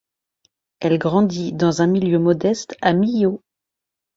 Elle 0.79 0.97
grandit 0.97 1.53
dans 1.53 1.83
un 1.83 1.85
milieu 1.85 2.17
modeste 2.17 2.75
à 2.81 2.93
Millau. 2.93 3.43